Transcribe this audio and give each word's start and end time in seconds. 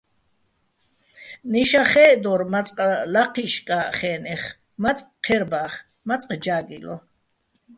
ნიშაჼ 1.51 1.83
ხე́ჸდორ 1.91 2.41
მაწყ 2.53 2.77
ლაჴიშკა́ჸ 3.13 3.87
ხე́ნეხ, 3.97 4.43
მაწყ 4.83 5.05
ჴერბა́ხ, 5.25 5.73
მაწყ 6.07 6.29
ჯა́გილო. 6.43 6.95